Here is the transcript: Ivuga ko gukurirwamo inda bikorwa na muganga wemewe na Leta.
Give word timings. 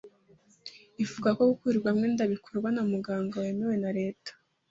Ivuga 1.03 1.29
ko 1.37 1.41
gukurirwamo 1.51 2.03
inda 2.09 2.23
bikorwa 2.33 2.67
na 2.71 2.83
muganga 2.91 3.35
wemewe 3.43 3.75
na 3.83 3.89
Leta. 3.99 4.31